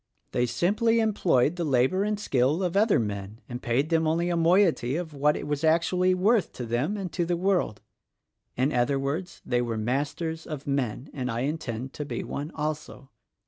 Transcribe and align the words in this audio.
They 0.31 0.47
simply 0.47 0.99
employed 0.99 1.57
the 1.57 1.63
labor 1.63 2.03
and 2.03 2.19
skill 2.19 2.63
of 2.63 2.75
other 2.75 2.97
men 2.99 3.39
and 3.47 3.61
paid 3.61 3.89
them 3.91 4.07
only 4.07 4.29
a 4.31 4.35
moiety 4.35 4.95
of 4.95 5.13
what 5.13 5.37
it 5.37 5.45
was 5.45 5.63
actually 5.63 6.15
worth 6.15 6.51
to 6.53 6.65
them 6.65 6.97
and 6.97 7.11
to 7.13 7.23
the 7.23 7.37
world. 7.37 7.81
In 8.57 8.73
other 8.73 8.97
words, 8.97 9.43
they 9.45 9.61
were 9.61 9.77
'Masters 9.77 10.47
of 10.47 10.65
Men,' 10.65 11.11
and 11.13 11.29
I 11.29 11.41
intend 11.41 11.93
to 11.93 12.03
be 12.03 12.23
one 12.23 12.51
also. 12.55 13.11